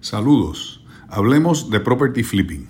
Saludos. 0.00 0.80
Hablemos 1.08 1.70
de 1.70 1.80
property 1.80 2.22
flipping. 2.22 2.68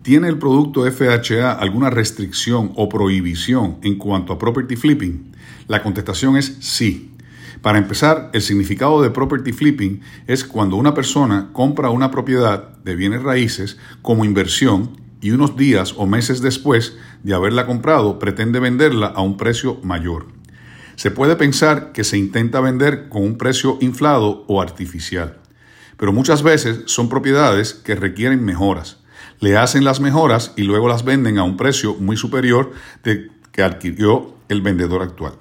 ¿Tiene 0.00 0.28
el 0.28 0.38
producto 0.38 0.90
FHA 0.90 1.52
alguna 1.52 1.90
restricción 1.90 2.72
o 2.76 2.88
prohibición 2.88 3.76
en 3.82 3.98
cuanto 3.98 4.32
a 4.32 4.38
property 4.38 4.74
flipping? 4.74 5.32
La 5.68 5.82
contestación 5.82 6.38
es 6.38 6.56
sí. 6.60 7.12
Para 7.60 7.76
empezar, 7.76 8.30
el 8.32 8.40
significado 8.40 9.02
de 9.02 9.10
property 9.10 9.52
flipping 9.52 10.00
es 10.26 10.42
cuando 10.42 10.76
una 10.76 10.94
persona 10.94 11.50
compra 11.52 11.90
una 11.90 12.10
propiedad 12.10 12.78
de 12.78 12.96
bienes 12.96 13.22
raíces 13.22 13.76
como 14.00 14.24
inversión 14.24 14.96
y 15.20 15.32
unos 15.32 15.58
días 15.58 15.92
o 15.98 16.06
meses 16.06 16.40
después 16.40 16.96
de 17.22 17.34
haberla 17.34 17.66
comprado 17.66 18.18
pretende 18.18 18.58
venderla 18.58 19.08
a 19.08 19.20
un 19.20 19.36
precio 19.36 19.80
mayor. 19.82 20.28
Se 20.96 21.10
puede 21.10 21.36
pensar 21.36 21.92
que 21.92 22.04
se 22.04 22.16
intenta 22.16 22.60
vender 22.60 23.10
con 23.10 23.22
un 23.22 23.36
precio 23.36 23.76
inflado 23.82 24.44
o 24.48 24.62
artificial 24.62 25.43
pero 25.96 26.12
muchas 26.12 26.42
veces 26.42 26.82
son 26.86 27.08
propiedades 27.08 27.74
que 27.74 27.94
requieren 27.94 28.44
mejoras. 28.44 28.98
Le 29.40 29.56
hacen 29.56 29.84
las 29.84 30.00
mejoras 30.00 30.52
y 30.56 30.62
luego 30.62 30.88
las 30.88 31.04
venden 31.04 31.38
a 31.38 31.44
un 31.44 31.56
precio 31.56 31.94
muy 31.94 32.16
superior 32.16 32.72
de 33.02 33.30
que 33.52 33.62
adquirió 33.62 34.34
el 34.48 34.62
vendedor 34.62 35.02
actual. 35.02 35.34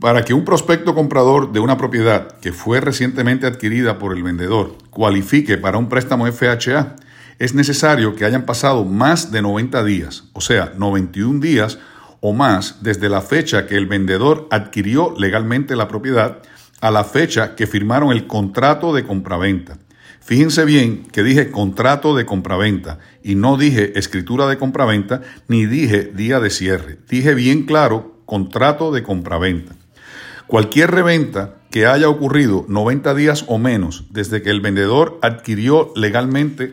Para 0.00 0.24
que 0.24 0.34
un 0.34 0.44
prospecto 0.44 0.94
comprador 0.94 1.52
de 1.52 1.60
una 1.60 1.78
propiedad 1.78 2.38
que 2.40 2.52
fue 2.52 2.80
recientemente 2.80 3.46
adquirida 3.46 3.98
por 3.98 4.14
el 4.14 4.22
vendedor 4.22 4.76
cualifique 4.90 5.56
para 5.56 5.78
un 5.78 5.88
préstamo 5.88 6.26
FHA, 6.30 6.96
es 7.38 7.54
necesario 7.54 8.14
que 8.14 8.24
hayan 8.24 8.44
pasado 8.44 8.84
más 8.84 9.32
de 9.32 9.42
90 9.42 9.82
días, 9.84 10.24
o 10.32 10.40
sea, 10.40 10.72
91 10.76 11.40
días 11.40 11.78
o 12.20 12.32
más 12.32 12.82
desde 12.82 13.08
la 13.08 13.20
fecha 13.20 13.66
que 13.66 13.76
el 13.76 13.86
vendedor 13.86 14.46
adquirió 14.50 15.14
legalmente 15.18 15.76
la 15.76 15.88
propiedad 15.88 16.38
a 16.80 16.90
la 16.90 17.04
fecha 17.04 17.54
que 17.54 17.66
firmaron 17.66 18.12
el 18.12 18.26
contrato 18.26 18.94
de 18.94 19.04
compraventa. 19.04 19.78
Fíjense 20.20 20.64
bien 20.64 21.04
que 21.12 21.22
dije 21.22 21.50
contrato 21.50 22.16
de 22.16 22.24
compraventa 22.24 22.98
y 23.22 23.34
no 23.34 23.56
dije 23.58 23.98
escritura 23.98 24.46
de 24.46 24.56
compraventa 24.56 25.20
ni 25.48 25.66
dije 25.66 26.04
día 26.14 26.40
de 26.40 26.50
cierre. 26.50 26.98
Dije 27.08 27.34
bien 27.34 27.66
claro 27.66 28.22
contrato 28.24 28.90
de 28.90 29.02
compraventa. 29.02 29.74
Cualquier 30.46 30.90
reventa 30.90 31.56
que 31.70 31.86
haya 31.86 32.08
ocurrido 32.08 32.64
90 32.68 33.14
días 33.14 33.44
o 33.48 33.58
menos 33.58 34.04
desde 34.10 34.42
que 34.42 34.50
el 34.50 34.60
vendedor 34.60 35.18
adquirió 35.22 35.92
legalmente 35.96 36.70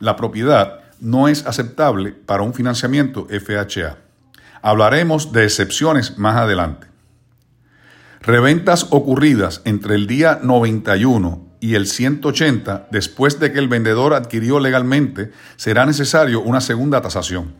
la 0.00 0.16
propiedad 0.16 0.80
no 1.00 1.28
es 1.28 1.46
aceptable 1.46 2.12
para 2.12 2.42
un 2.42 2.54
financiamiento 2.54 3.26
FHA. 3.28 3.98
Hablaremos 4.62 5.32
de 5.32 5.44
excepciones 5.44 6.18
más 6.18 6.36
adelante. 6.36 6.89
Reventas 8.22 8.88
ocurridas 8.90 9.62
entre 9.64 9.94
el 9.94 10.06
día 10.06 10.40
91 10.42 11.56
y 11.58 11.74
el 11.74 11.86
180 11.86 12.88
después 12.90 13.40
de 13.40 13.50
que 13.50 13.58
el 13.58 13.68
vendedor 13.68 14.12
adquirió 14.12 14.60
legalmente, 14.60 15.30
será 15.56 15.86
necesario 15.86 16.42
una 16.42 16.60
segunda 16.60 17.00
tasación. 17.00 17.54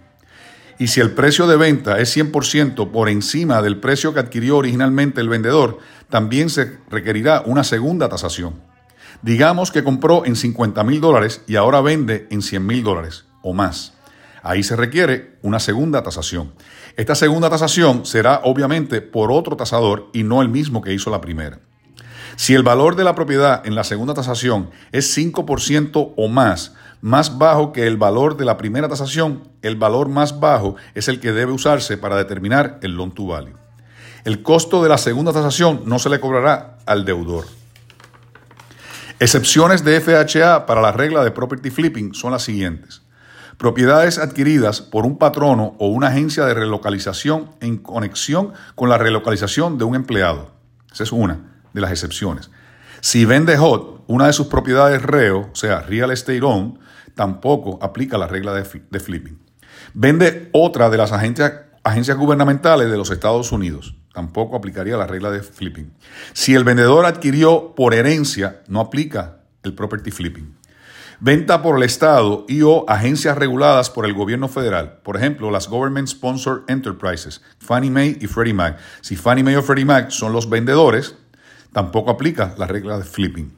Y 0.78 0.88
si 0.88 1.00
el 1.00 1.12
precio 1.12 1.46
de 1.46 1.56
venta 1.56 1.98
es 1.98 2.14
100% 2.14 2.90
por 2.90 3.08
encima 3.08 3.62
del 3.62 3.80
precio 3.80 4.12
que 4.12 4.20
adquirió 4.20 4.58
originalmente 4.58 5.22
el 5.22 5.30
vendedor, 5.30 5.78
también 6.10 6.50
se 6.50 6.78
requerirá 6.90 7.42
una 7.46 7.64
segunda 7.64 8.10
tasación. 8.10 8.60
Digamos 9.22 9.70
que 9.72 9.82
compró 9.82 10.26
en 10.26 10.36
50 10.36 10.84
mil 10.84 11.00
dólares 11.00 11.42
y 11.46 11.56
ahora 11.56 11.80
vende 11.80 12.26
en 12.30 12.42
100 12.42 12.66
mil 12.66 12.82
dólares 12.82 13.24
o 13.42 13.54
más. 13.54 13.94
Ahí 14.42 14.62
se 14.62 14.76
requiere 14.76 15.38
una 15.42 15.60
segunda 15.60 16.02
tasación. 16.02 16.52
Esta 16.96 17.14
segunda 17.14 17.50
tasación 17.50 18.06
será 18.06 18.40
obviamente 18.44 19.00
por 19.00 19.32
otro 19.32 19.56
tasador 19.56 20.08
y 20.12 20.22
no 20.22 20.42
el 20.42 20.48
mismo 20.48 20.82
que 20.82 20.94
hizo 20.94 21.10
la 21.10 21.20
primera. 21.20 21.60
Si 22.36 22.54
el 22.54 22.62
valor 22.62 22.96
de 22.96 23.04
la 23.04 23.14
propiedad 23.14 23.66
en 23.66 23.74
la 23.74 23.84
segunda 23.84 24.14
tasación 24.14 24.70
es 24.92 25.16
5% 25.16 26.14
o 26.16 26.28
más, 26.28 26.74
más 27.02 27.38
bajo 27.38 27.72
que 27.72 27.86
el 27.86 27.96
valor 27.96 28.36
de 28.36 28.44
la 28.44 28.56
primera 28.56 28.88
tasación, 28.88 29.48
el 29.62 29.76
valor 29.76 30.08
más 30.08 30.40
bajo 30.40 30.76
es 30.94 31.08
el 31.08 31.20
que 31.20 31.32
debe 31.32 31.52
usarse 31.52 31.98
para 31.98 32.16
determinar 32.16 32.78
el 32.82 32.92
loan 32.92 33.12
to 33.12 33.26
value. 33.26 33.56
El 34.24 34.42
costo 34.42 34.82
de 34.82 34.88
la 34.88 34.98
segunda 34.98 35.32
tasación 35.32 35.82
no 35.86 35.98
se 35.98 36.10
le 36.10 36.20
cobrará 36.20 36.78
al 36.86 37.04
deudor. 37.04 37.46
Excepciones 39.18 39.84
de 39.84 40.00
FHA 40.00 40.64
para 40.64 40.80
la 40.80 40.92
regla 40.92 41.22
de 41.22 41.30
property 41.30 41.70
flipping 41.70 42.14
son 42.14 42.32
las 42.32 42.42
siguientes. 42.42 43.02
Propiedades 43.60 44.16
adquiridas 44.16 44.80
por 44.80 45.04
un 45.04 45.18
patrono 45.18 45.76
o 45.78 45.88
una 45.88 46.06
agencia 46.06 46.46
de 46.46 46.54
relocalización 46.54 47.50
en 47.60 47.76
conexión 47.76 48.54
con 48.74 48.88
la 48.88 48.96
relocalización 48.96 49.76
de 49.76 49.84
un 49.84 49.96
empleado. 49.96 50.50
Esa 50.90 51.02
es 51.02 51.12
una 51.12 51.60
de 51.74 51.82
las 51.82 51.90
excepciones. 51.90 52.50
Si 53.02 53.26
vende 53.26 53.58
HOT 53.58 54.04
una 54.06 54.28
de 54.28 54.32
sus 54.32 54.46
propiedades 54.46 55.02
reo, 55.02 55.50
o 55.52 55.54
sea, 55.54 55.82
real 55.82 56.10
estate 56.10 56.40
owned, 56.40 56.78
tampoco 57.14 57.78
aplica 57.82 58.16
la 58.16 58.26
regla 58.26 58.54
de, 58.54 58.64
flipping. 58.64 59.38
Vende 59.92 60.48
otra 60.54 60.88
de 60.88 60.96
las 60.96 61.12
agencias, 61.12 61.52
agencias 61.84 62.16
gubernamentales 62.16 62.90
de 62.90 62.96
los 62.96 63.10
Estados 63.10 63.52
Unidos. 63.52 63.94
Tampoco 64.14 64.56
aplicaría 64.56 64.96
la 64.96 65.06
regla 65.06 65.30
de 65.30 65.42
flipping. 65.42 65.92
Si 66.32 66.54
el 66.54 66.64
vendedor 66.64 67.04
adquirió 67.04 67.74
por 67.76 67.92
herencia, 67.92 68.62
no 68.68 68.80
aplica 68.80 69.42
el 69.62 69.74
property 69.74 70.10
flipping. 70.10 70.59
Venta 71.22 71.60
por 71.60 71.76
el 71.76 71.82
Estado 71.82 72.46
y 72.48 72.62
o 72.62 72.86
agencias 72.88 73.36
reguladas 73.36 73.90
por 73.90 74.06
el 74.06 74.14
gobierno 74.14 74.48
federal. 74.48 75.00
Por 75.02 75.18
ejemplo, 75.18 75.50
las 75.50 75.68
Government 75.68 76.08
Sponsored 76.08 76.62
Enterprises, 76.66 77.42
Fannie 77.58 77.90
Mae 77.90 78.16
y 78.18 78.26
Freddie 78.26 78.54
Mac. 78.54 78.78
Si 79.02 79.16
Fannie 79.16 79.44
Mae 79.44 79.58
o 79.58 79.62
Freddie 79.62 79.84
Mac 79.84 80.08
son 80.08 80.32
los 80.32 80.48
vendedores, 80.48 81.14
tampoco 81.74 82.10
aplica 82.10 82.54
la 82.56 82.66
regla 82.66 82.96
de 82.96 83.04
flipping. 83.04 83.52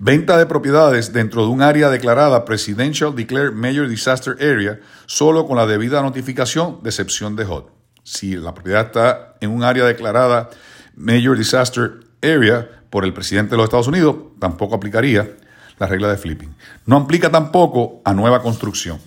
Venta 0.00 0.36
de 0.36 0.46
propiedades 0.46 1.12
dentro 1.12 1.42
de 1.42 1.48
un 1.48 1.62
área 1.62 1.90
declarada 1.90 2.44
Presidential 2.44 3.14
Declared 3.14 3.52
Major 3.52 3.88
Disaster 3.88 4.34
Area 4.40 4.80
solo 5.06 5.46
con 5.46 5.56
la 5.56 5.66
debida 5.66 6.02
notificación 6.02 6.80
de 6.82 6.90
excepción 6.90 7.36
de 7.36 7.44
HOT. 7.44 7.70
Si 8.02 8.34
la 8.34 8.52
propiedad 8.52 8.86
está 8.86 9.36
en 9.40 9.52
un 9.52 9.62
área 9.62 9.84
declarada 9.84 10.50
Major 10.96 11.38
Disaster 11.38 12.00
Area 12.20 12.68
por 12.90 13.04
el 13.04 13.14
presidente 13.14 13.52
de 13.52 13.58
los 13.58 13.66
Estados 13.66 13.86
Unidos, 13.86 14.16
tampoco 14.40 14.74
aplicaría 14.74 15.36
la 15.78 15.86
regla 15.86 16.08
de 16.08 16.16
flipping. 16.16 16.54
No 16.86 16.96
aplica 16.96 17.30
tampoco 17.30 18.00
a 18.04 18.14
nueva 18.14 18.42
construcción. 18.42 18.98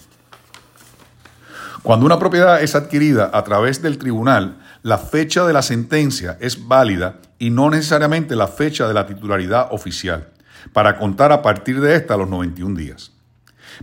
Cuando 1.83 2.05
una 2.05 2.19
propiedad 2.19 2.61
es 2.61 2.75
adquirida 2.75 3.31
a 3.33 3.43
través 3.43 3.81
del 3.81 3.97
tribunal, 3.97 4.59
la 4.83 4.97
fecha 4.97 5.45
de 5.45 5.53
la 5.53 5.61
sentencia 5.61 6.37
es 6.41 6.67
válida 6.67 7.19
y 7.37 7.49
no 7.49 7.69
necesariamente 7.69 8.35
la 8.35 8.47
fecha 8.47 8.87
de 8.87 8.93
la 8.93 9.05
titularidad 9.05 9.69
oficial, 9.71 10.29
para 10.73 10.97
contar 10.97 11.31
a 11.31 11.41
partir 11.41 11.79
de 11.79 11.95
esta 11.95 12.17
los 12.17 12.29
91 12.29 12.77
días. 12.77 13.13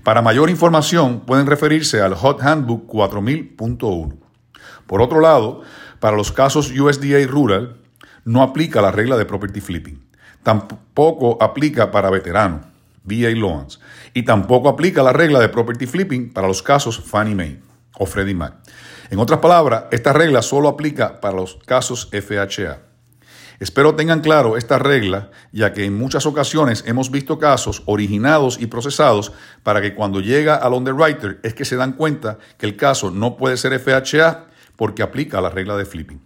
Para 0.02 0.20
mayor 0.20 0.50
información 0.50 1.20
pueden 1.20 1.46
referirse 1.46 2.02
al 2.02 2.14
Hot 2.14 2.42
Handbook 2.42 2.86
4000.1. 2.86 4.16
Por 4.86 5.00
otro 5.00 5.20
lado, 5.20 5.62
para 5.98 6.16
los 6.16 6.32
casos 6.32 6.70
USDA 6.70 7.26
Rural, 7.26 7.78
no 8.24 8.42
aplica 8.42 8.82
la 8.82 8.92
regla 8.92 9.16
de 9.16 9.24
property 9.24 9.60
flipping. 9.60 10.04
Tampoco 10.42 11.38
aplica 11.40 11.90
para 11.90 12.10
veteranos. 12.10 12.75
VA 13.06 13.30
Loans, 13.30 13.80
y 14.12 14.24
tampoco 14.24 14.68
aplica 14.68 15.02
la 15.02 15.12
regla 15.12 15.40
de 15.40 15.48
property 15.48 15.86
flipping 15.86 16.32
para 16.32 16.48
los 16.48 16.62
casos 16.62 17.00
Fannie 17.00 17.34
Mae 17.34 17.60
o 17.98 18.06
Freddie 18.06 18.34
Mac. 18.34 18.56
En 19.10 19.18
otras 19.18 19.40
palabras, 19.40 19.84
esta 19.90 20.12
regla 20.12 20.42
solo 20.42 20.68
aplica 20.68 21.20
para 21.20 21.36
los 21.36 21.58
casos 21.64 22.10
FHA. 22.12 22.80
Espero 23.58 23.94
tengan 23.94 24.20
claro 24.20 24.56
esta 24.56 24.78
regla, 24.78 25.30
ya 25.50 25.72
que 25.72 25.84
en 25.84 25.96
muchas 25.96 26.26
ocasiones 26.26 26.84
hemos 26.86 27.10
visto 27.10 27.38
casos 27.38 27.82
originados 27.86 28.58
y 28.60 28.66
procesados 28.66 29.32
para 29.62 29.80
que 29.80 29.94
cuando 29.94 30.20
llega 30.20 30.56
al 30.56 30.74
underwriter 30.74 31.40
es 31.42 31.54
que 31.54 31.64
se 31.64 31.76
dan 31.76 31.92
cuenta 31.92 32.38
que 32.58 32.66
el 32.66 32.76
caso 32.76 33.10
no 33.10 33.36
puede 33.36 33.56
ser 33.56 33.78
FHA 33.78 34.46
porque 34.76 35.02
aplica 35.02 35.40
la 35.40 35.48
regla 35.48 35.76
de 35.76 35.86
flipping. 35.86 36.20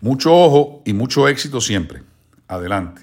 Mucho 0.00 0.34
ojo 0.34 0.82
y 0.86 0.94
mucho 0.94 1.28
éxito 1.28 1.60
siempre. 1.60 2.02
Adelante. 2.48 3.02